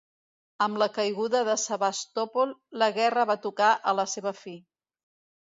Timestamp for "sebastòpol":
1.63-2.55